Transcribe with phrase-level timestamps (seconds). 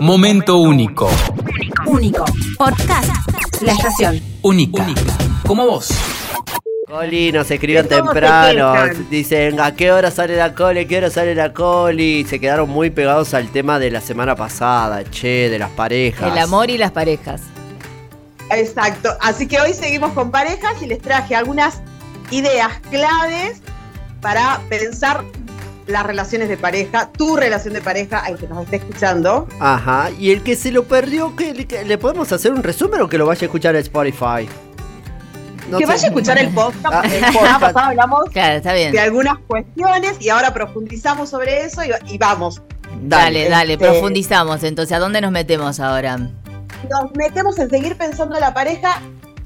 [0.00, 1.08] Momento único.
[1.86, 2.26] Único.
[2.58, 3.10] Podcast.
[3.62, 4.20] La estación.
[4.42, 4.86] Única.
[5.46, 5.88] Como vos.
[6.86, 8.74] Coli nos escriben ¿De cómo se temprano,
[9.08, 12.26] dicen a qué hora sale la coli, qué hora sale la coli.
[12.28, 16.30] Se quedaron muy pegados al tema de la semana pasada, che, de las parejas.
[16.30, 17.40] El amor y las parejas.
[18.50, 19.08] Exacto.
[19.20, 21.80] Así que hoy seguimos con parejas y les traje algunas
[22.30, 23.62] ideas claves
[24.20, 25.24] para pensar
[25.86, 29.46] las relaciones de pareja, tu relación de pareja, al que nos esté escuchando.
[29.60, 33.00] Ajá, y el que se lo perdió, ¿qué, le, qué- le podemos hacer un resumen
[33.00, 34.48] o que lo vaya a escuchar a Spotify?
[35.70, 35.90] No que sé.
[35.92, 37.60] vaya a escuchar el podcast, Ah, porque el la semana podcast.
[37.74, 38.92] pasada hablamos Claro, está bien.
[38.92, 42.62] de algunas cuestiones y ahora profundizamos sobre eso y, y vamos.
[43.02, 44.62] Dale, dale, Este- profundizamos.
[44.62, 46.16] Entonces, ¿a dónde nos metemos ahora?
[46.18, 49.00] Nos metemos en seguir pensando en la pareja,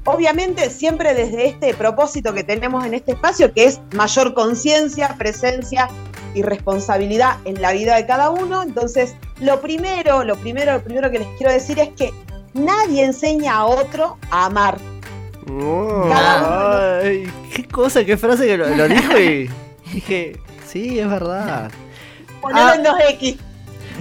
[0.05, 5.87] obviamente siempre desde este propósito que tenemos en este espacio, que es mayor conciencia, presencia
[6.33, 8.63] y responsabilidad en la vida de cada uno.
[8.63, 12.11] Entonces, lo primero, lo primero, lo primero que les quiero decir es que
[12.53, 14.77] nadie enseña a otro a amar.
[15.51, 19.49] Oh, ay, qué cosa, qué frase que lo, lo dijo y
[19.93, 21.71] dije, sí, es verdad.
[22.41, 22.75] Ponelo Ah.
[22.75, 23.37] en 2X.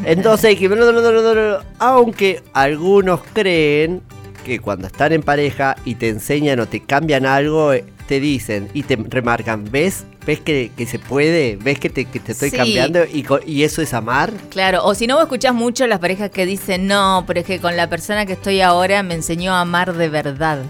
[0.05, 4.03] Entonces, que- aunque algunos creen
[4.45, 8.69] que cuando están en pareja y te enseñan o te cambian algo, eh, te dicen
[8.73, 10.05] y te remarcan, ¿ves?
[10.31, 11.57] ¿Ves que, que se puede?
[11.57, 12.57] ¿Ves que te, que te estoy Sí.
[12.57, 13.05] cambiando?
[13.05, 14.31] Y, y eso es amar.
[14.51, 17.59] Claro, o si no, vos escuchás mucho las parejas que dicen, no, pero es que
[17.59, 20.61] con la persona que estoy ahora me enseñó a amar de verdad.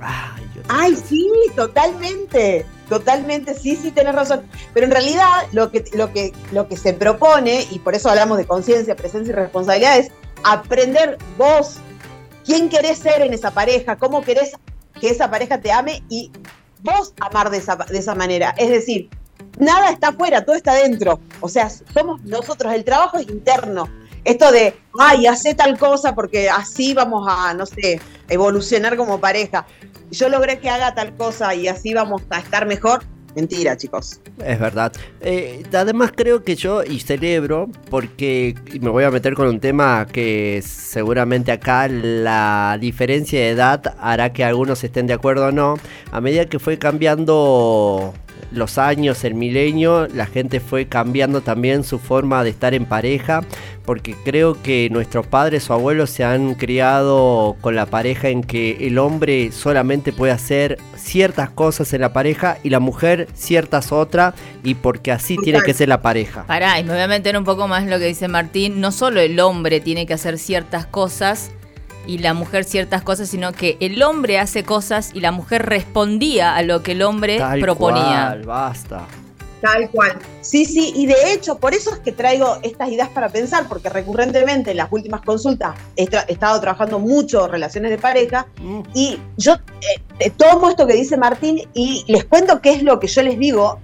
[0.00, 2.66] Ay, yo- Ay, sí, totalmente.
[2.88, 4.42] Totalmente, sí, sí, tenés razón.
[4.74, 8.38] Pero en realidad lo que, lo que, lo que se propone, y por eso hablamos
[8.38, 10.10] de conciencia, presencia y responsabilidad, es
[10.42, 11.76] aprender vos
[12.44, 14.50] quién querés ser en esa pareja, cómo querés
[15.00, 16.32] que esa pareja te ame y
[16.86, 18.54] vos amar de esa, de esa manera.
[18.56, 19.10] Es decir,
[19.58, 21.20] nada está afuera, todo está dentro.
[21.40, 23.88] O sea, somos nosotros, el trabajo es interno.
[24.24, 29.66] Esto de, ay, hace tal cosa porque así vamos a, no sé, evolucionar como pareja.
[30.10, 33.04] Yo logré que haga tal cosa y así vamos a estar mejor.
[33.36, 34.18] Mentira, chicos.
[34.42, 34.92] Es verdad.
[35.20, 40.06] Eh, además creo que yo, y celebro, porque me voy a meter con un tema
[40.10, 45.74] que seguramente acá la diferencia de edad hará que algunos estén de acuerdo o no.
[46.12, 48.14] A medida que fue cambiando
[48.50, 53.42] los años, el milenio, la gente fue cambiando también su forma de estar en pareja,
[53.84, 58.86] porque creo que nuestros padres o abuelos se han criado con la pareja en que
[58.86, 64.34] el hombre solamente puede hacer ciertas cosas en la pareja y la mujer ciertas otras,
[64.64, 66.44] y porque así tiene que ser la pareja.
[66.46, 68.80] Pará, y me voy a meter un poco más en lo que dice Martín.
[68.80, 71.50] No solo el hombre tiene que hacer ciertas cosas
[72.06, 76.54] y la mujer ciertas cosas, sino que el hombre hace cosas y la mujer respondía
[76.56, 78.26] a lo que el hombre Tal proponía.
[78.28, 79.06] cual, basta.
[79.60, 80.18] Tal cual.
[80.42, 83.88] Sí, sí, y de hecho, por eso es que traigo estas ideas para pensar, porque
[83.88, 88.80] recurrentemente en las últimas consultas he, tra- he estado trabajando mucho relaciones de pareja Mm.
[88.94, 93.00] y yo eh, eh, tomo esto que dice Martín y les cuento qué es lo
[93.00, 93.78] que yo les digo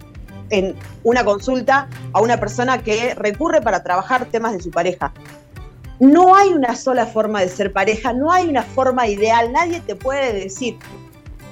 [0.50, 5.12] en una consulta a una persona que recurre para trabajar temas de su pareja.
[6.02, 9.94] No hay una sola forma de ser pareja, no hay una forma ideal, nadie te
[9.94, 10.76] puede decir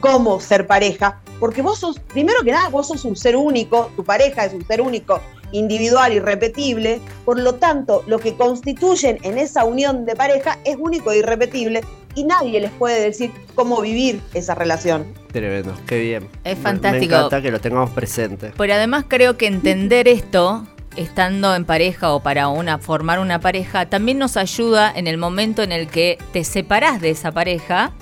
[0.00, 4.02] cómo ser pareja, porque vos sos, primero que nada, vos sos un ser único, tu
[4.02, 5.20] pareja es un ser único,
[5.52, 11.12] individual, irrepetible, por lo tanto, lo que constituyen en esa unión de pareja es único
[11.12, 11.82] e irrepetible
[12.16, 15.06] y nadie les puede decir cómo vivir esa relación.
[15.30, 16.28] Tremendo, qué bien.
[16.42, 17.10] Es Me- fantástico.
[17.12, 18.52] Me encanta que lo tengamos presente.
[18.56, 23.86] Pero además creo que entender esto, estando en pareja o para una, formar una pareja,
[23.86, 27.92] también nos ayuda en el momento en el que te separás de esa pareja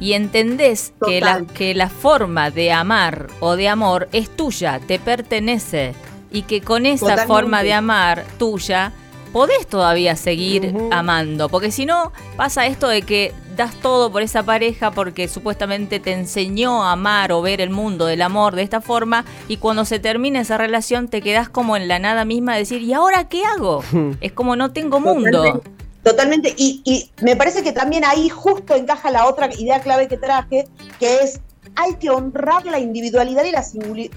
[0.00, 4.98] y entendés que la, que la forma de amar o de amor es tuya, te
[4.98, 5.94] pertenece.
[6.30, 7.26] Y que con esa Totalmente.
[7.28, 8.92] forma de amar tuya,
[9.36, 11.50] podés todavía seguir amando.
[11.50, 16.12] Porque si no, pasa esto de que das todo por esa pareja porque supuestamente te
[16.12, 19.98] enseñó a amar o ver el mundo del amor de esta forma y cuando se
[19.98, 23.44] termina esa relación te quedás como en la nada misma de decir, ¿y ahora qué
[23.44, 23.84] hago?
[24.22, 25.30] es como no tengo mundo.
[25.30, 25.70] Totalmente.
[26.02, 30.16] Totalmente, y, y me parece que también ahí justo encaja la otra idea clave que
[30.16, 30.66] traje,
[30.98, 31.40] que es
[31.74, 33.62] hay que honrar la individualidad y la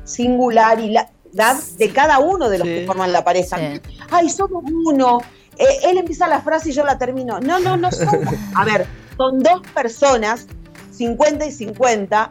[0.06, 2.74] singularidad de cada uno de los Sí.
[2.76, 3.58] que forman la pareja.
[3.58, 3.82] Sí.
[4.12, 5.20] Ay, somos uno.
[5.58, 7.40] Eh, él empieza la frase y yo la termino.
[7.40, 8.34] No, no, no somos.
[8.56, 8.86] A ver,
[9.18, 10.48] son dos personas,
[10.92, 12.30] 50 y 50.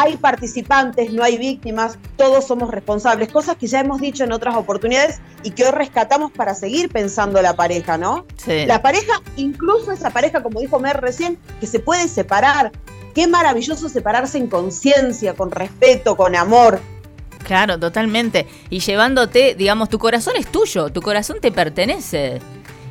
[0.00, 4.54] Hay participantes, no hay víctimas, todos somos responsables, cosas que ya hemos dicho en otras
[4.54, 8.24] oportunidades y que hoy rescatamos para seguir pensando la pareja, ¿no?
[8.36, 8.64] Sí.
[8.66, 12.70] La pareja, incluso esa pareja, como dijo Mer recién, que se puede separar.
[13.12, 16.78] Qué maravilloso separarse en conciencia, con respeto, con amor.
[17.48, 18.46] Claro, totalmente.
[18.68, 22.40] Y llevándote, digamos, tu corazón es tuyo, tu corazón te pertenece.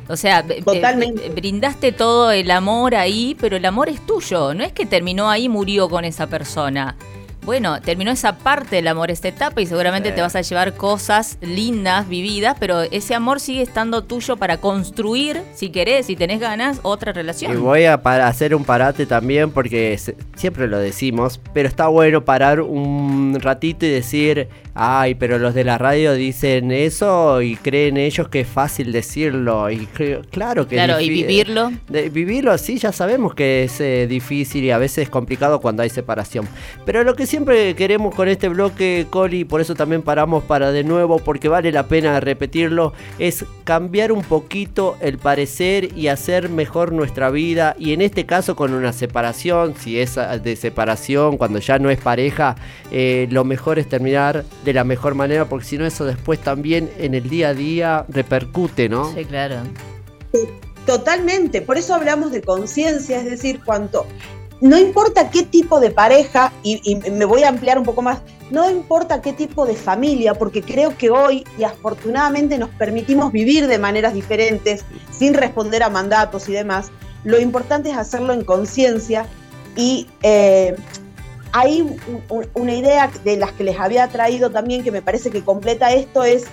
[0.08, 1.28] O sea, Totalmente.
[1.28, 4.54] brindaste todo el amor ahí, pero el amor es tuyo.
[4.54, 6.96] No es que terminó ahí y murió con esa persona.
[7.44, 10.14] Bueno, terminó esa parte del amor, esta etapa, y seguramente Sí.
[10.16, 15.40] te vas a llevar cosas lindas, vividas, pero ese amor sigue estando tuyo para construir,
[15.54, 17.62] si querés, si tenés ganas, otra Y relación.
[17.62, 17.94] voy a
[18.26, 19.98] hacer un parate también porque
[20.36, 25.64] siempre lo decimos, pero está bueno parar un ratito y decir, ay, pero los de
[25.64, 29.70] la radio dicen eso y creen ellos que es fácil decirlo.
[29.70, 31.72] Y cre- claro que es Claro, y vivirlo.
[31.88, 35.82] de- vivirlo así ya sabemos que es eh, difícil y a veces es complicado cuando
[35.82, 36.46] hay separación.
[36.84, 40.82] Pero lo que siempre queremos con este bloque, Coli, por eso también paramos para de
[40.82, 46.92] nuevo, porque vale la pena repetirlo, es cambiar un poquito el parecer y hacer mejor
[46.92, 47.76] nuestra vida.
[47.78, 52.00] Y en este caso con una separación, si es de separación, cuando ya no es
[52.00, 52.56] pareja,
[52.90, 56.90] eh, lo mejor es terminar de la mejor manera, porque si no eso después también
[56.98, 59.12] en el día a día repercute, ¿no?
[59.12, 59.56] Sí, claro.
[60.86, 64.06] Totalmente, por eso hablamos de conciencia, es decir, cuánto.
[64.60, 68.18] No importa qué tipo de pareja, y, me voy a ampliar un poco más,
[68.50, 73.68] no importa qué tipo de familia, porque creo que hoy y afortunadamente nos permitimos vivir
[73.68, 76.90] de maneras diferentes, sin responder a mandatos y demás.
[77.24, 79.26] Lo importante es hacerlo en conciencia
[79.76, 80.74] y eh,
[81.52, 85.30] hay un- un- una idea de las que les había traído también que me parece
[85.30, 86.46] que completa esto es,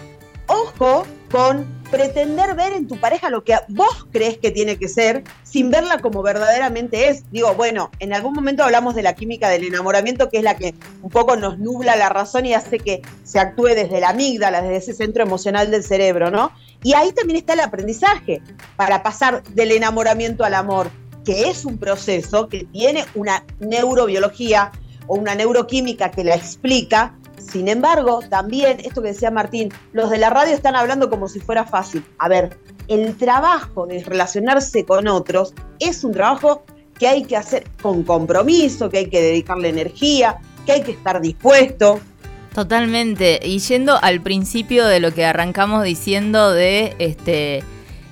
[0.48, 1.06] ojo
[1.36, 5.70] con pretender ver en tu pareja lo que vos crees que tiene que ser sin
[5.70, 7.30] verla como verdaderamente es.
[7.30, 10.76] Digo, bueno, en algún momento hablamos de la química del enamoramiento, que es la que
[11.02, 14.78] un poco nos nubla la razón y hace que se actúe desde la amígdala, desde
[14.78, 16.54] ese centro emocional del cerebro, ¿no?
[16.84, 18.42] Y ahí también está el aprendizaje
[18.78, 20.90] para pasar del enamoramiento al amor,
[21.26, 24.72] que es un proceso que tiene una neurobiología
[25.08, 27.14] o una neuroquímica que la explica.
[27.38, 31.40] Sin embargo, también, esto que decía Martín, los de la radio están hablando como si
[31.40, 32.04] fuera fácil.
[32.18, 36.64] A ver, el trabajo de relacionarse con otros es un trabajo
[37.00, 41.22] que hay que hacer con compromiso, que hay que dedicarle energía, que hay que estar
[41.22, 42.00] dispuesto.
[42.54, 43.40] Totalmente.
[43.44, 47.64] Y yendo al principio de lo que arrancamos diciendo de este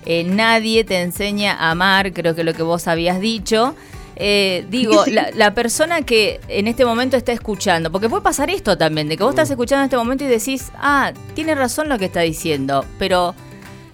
[0.06, 3.74] eh, nadie te enseña a amar, creo que lo que vos habías dicho.
[4.16, 8.78] Eh, digo, la, la persona que en este momento está escuchando, porque puede pasar esto
[8.78, 11.98] también, de que vos estás escuchando en este momento y decís, ah, tiene razón lo
[11.98, 13.36] que está diciendo, pero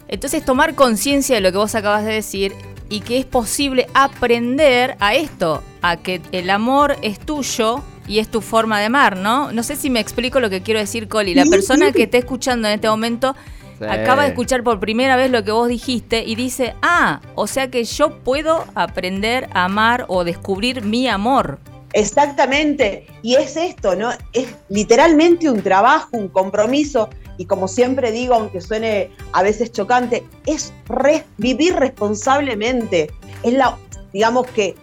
[0.08, 2.54] entonces tomar conciencia de lo que vos acabas de decir
[2.90, 8.28] y que es posible aprender a esto, a que el amor es tuyo y es
[8.28, 9.52] tu forma de amar, ¿no?
[9.52, 11.36] No sé si me explico lo que quiero decir, Coli.
[11.36, 13.36] La persona que está escuchando en este momento
[13.80, 13.86] Sí.
[13.86, 17.72] acaba de escuchar por primera vez lo que vos dijiste y dice, ah, o sea
[17.72, 21.60] que yo puedo aprender a amar o descubrir mi amor.
[21.94, 23.08] Exactamente.
[23.24, 24.12] Y es esto, ¿no?
[24.34, 27.10] Es literalmente un trabajo, un compromiso.
[27.38, 33.12] Y como siempre digo, aunque suene a veces chocante, es re- vivir responsablemente.
[33.44, 33.78] Es la,
[34.14, 34.76] digamos que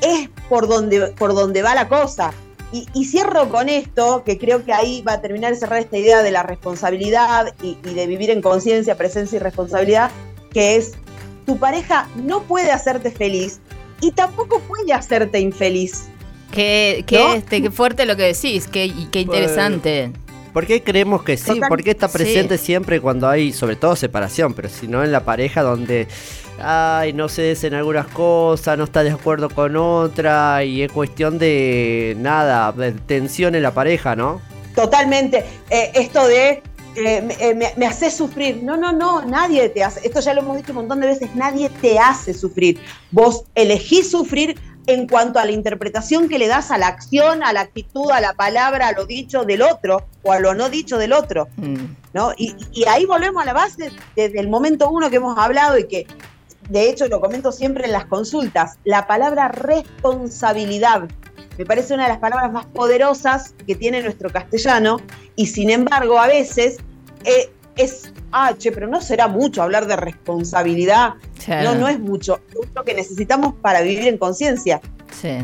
[0.00, 2.32] es por donde, por donde va la cosa.
[2.72, 5.98] Y, y cierro con esto, que creo que ahí va a terminar de cerrar esta
[5.98, 10.10] idea de la responsabilidad y, y de vivir en conciencia, presencia y responsabilidad,
[10.52, 10.92] que es
[11.46, 13.60] tu pareja no puede hacerte feliz
[14.00, 16.08] y tampoco puede hacerte infeliz.
[16.52, 17.34] Qué, qué, ¿No?
[17.34, 20.12] este, qué fuerte lo que decís, qué, y qué interesante.
[20.52, 21.60] ¿Por qué creemos que sí?
[21.68, 22.18] ¿Por qué está sí.
[22.18, 26.08] presente siempre cuando hay, sobre todo separación, pero si no en la pareja donde,
[26.60, 31.38] ay, no se en algunas cosas, no está de acuerdo con otra y es cuestión
[31.38, 34.40] de nada, de tensión en la pareja, ¿no?
[34.74, 35.44] Totalmente.
[35.68, 36.62] Eh, esto de
[36.96, 38.62] eh, me, eh, me- me hace sufrir.
[38.62, 40.04] No, no, no, nadie te hace.
[40.06, 41.34] Esto ya lo hemos dicho un montón de veces.
[41.34, 42.80] Nadie te hace sufrir.
[43.10, 44.56] Vos elegís sufrir
[44.92, 48.20] en cuanto a la interpretación que le das a la acción, a la actitud, a
[48.20, 51.48] la palabra, a lo dicho del otro o a lo no dicho del otro.
[51.56, 51.96] Mm.
[52.12, 52.32] ¿no?
[52.36, 55.86] Y, y ahí volvemos a la base desde el momento uno que hemos hablado y
[55.86, 56.06] que
[56.68, 61.08] de hecho lo comento siempre en las consultas, la palabra responsabilidad.
[61.58, 64.98] Me parece una de las palabras más poderosas que tiene nuestro castellano
[65.36, 66.78] y sin embargo a veces
[67.24, 71.14] eh, es, ah, che, pero no será mucho hablar de responsabilidad.
[71.48, 74.80] No, no es mucho, es lo que necesitamos para vivir en conciencia.
[75.20, 75.38] Sí.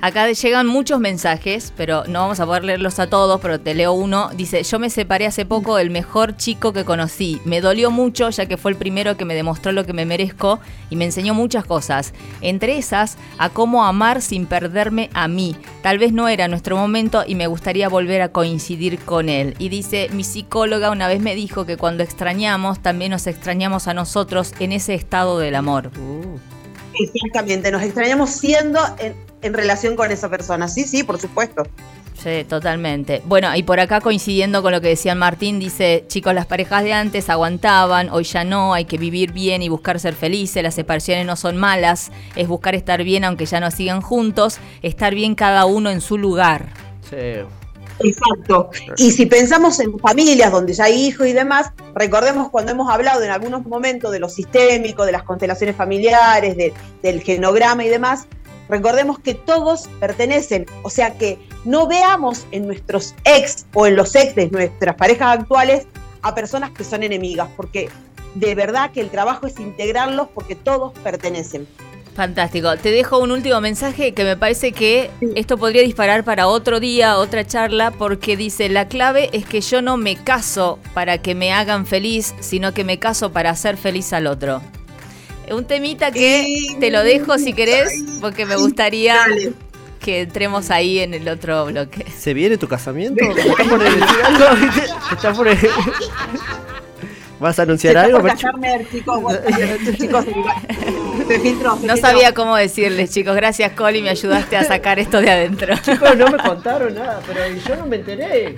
[0.00, 3.92] Acá llegan muchos mensajes, pero no vamos a poder leerlos a todos, pero te leo
[3.92, 4.30] uno.
[4.34, 7.40] Dice, yo me separé hace poco del mejor chico que conocí.
[7.44, 10.60] Me dolió mucho ya que fue el primero que me demostró lo que me merezco
[10.88, 12.14] y me enseñó muchas cosas.
[12.42, 15.56] Entre esas, a cómo amar sin perderme a mí.
[15.82, 19.56] Tal vez no era nuestro momento y me gustaría volver a coincidir con él.
[19.58, 23.94] Y dice, mi psicóloga una vez me dijo que cuando extrañamos, también nos extrañamos a
[23.94, 25.90] nosotros en ese estado del amor.
[26.94, 30.68] Exactamente, nos extrañamos siendo en, en relación con esa persona.
[30.68, 31.62] Sí, sí, por supuesto.
[32.20, 33.22] Sí, totalmente.
[33.26, 36.92] Bueno, y por acá coincidiendo con lo que decía Martín, dice, chicos, las parejas de
[36.92, 41.26] antes aguantaban, hoy ya no, hay que vivir bien y buscar ser felices, las separaciones
[41.26, 45.64] no son malas, es buscar estar bien aunque ya no sigan juntos, estar bien cada
[45.66, 46.70] uno en su lugar.
[47.08, 47.44] Sí.
[48.00, 48.70] Exacto.
[48.96, 53.22] Y si pensamos en familias donde ya hay hijos y demás, recordemos cuando hemos hablado
[53.22, 58.26] en algunos momentos de lo sistémico, de las constelaciones familiares, de- del genograma y demás,
[58.68, 60.66] recordemos que todos pertenecen.
[60.82, 65.38] O sea que no veamos en nuestros ex o en los ex de nuestras parejas
[65.38, 65.86] actuales
[66.22, 67.88] a personas que son enemigas, porque
[68.34, 71.66] de verdad que el trabajo es integrarlos porque todos pertenecen.
[72.14, 72.76] Fantástico.
[72.76, 77.16] Te dejo un último mensaje que me parece que esto podría disparar para otro día,
[77.16, 81.52] otra charla, porque dice, la clave es que yo no me caso para que me
[81.52, 84.60] hagan feliz, sino que me caso para hacer feliz al otro.
[85.50, 89.52] Un temita que te lo dejo si querés, porque me gustaría Dale.
[90.00, 92.04] que entremos ahí en el otro bloque.
[92.10, 93.24] ¿Se viene tu casamiento?
[93.34, 94.44] ¿Me estás por decir algo?
[95.08, 95.48] ¿Te estás por-
[97.40, 98.18] ¿Vas a anunciar algo?
[98.20, 99.38] por callar Mer, chicos, vos-
[99.98, 100.24] chicos,
[101.28, 101.96] se filtró, se No filtró.
[101.96, 103.36] sabía cómo decirles, chicos.
[103.36, 105.72] Gracias, Coli, me ayudaste a sacar esto de adentro.
[105.76, 108.56] Chicos, no me contaron nada, pero yo no me enteré.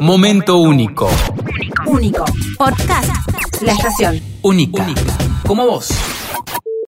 [0.00, 1.10] Momento único.
[1.86, 2.24] Único.
[2.56, 3.10] Podcast.
[3.62, 4.20] La estación.
[4.42, 4.86] Única.
[5.46, 5.88] Como vos.